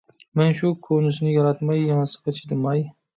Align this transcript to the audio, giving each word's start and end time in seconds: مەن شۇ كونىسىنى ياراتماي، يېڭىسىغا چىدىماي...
مەن 0.39 0.53
شۇ 0.59 0.69
كونىسىنى 0.87 1.33
ياراتماي، 1.33 1.83
يېڭىسىغا 1.91 2.35
چىدىماي... 2.39 2.83